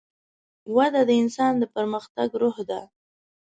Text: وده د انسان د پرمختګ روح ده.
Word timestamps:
وده 0.75 1.01
د 1.09 1.11
انسان 1.21 1.53
د 1.59 1.63
پرمختګ 1.75 2.29
روح 2.41 2.57
ده. 2.69 2.81